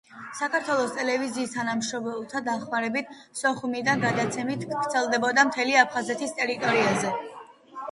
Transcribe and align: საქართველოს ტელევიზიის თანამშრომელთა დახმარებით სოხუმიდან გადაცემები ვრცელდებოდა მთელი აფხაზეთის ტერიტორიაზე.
საქართველოს 0.37 0.93
ტელევიზიის 0.99 1.53
თანამშრომელთა 1.57 2.41
დახმარებით 2.47 3.13
სოხუმიდან 3.43 4.03
გადაცემები 4.07 4.73
ვრცელდებოდა 4.73 5.47
მთელი 5.53 5.79
აფხაზეთის 5.85 6.37
ტერიტორიაზე. 6.43 7.17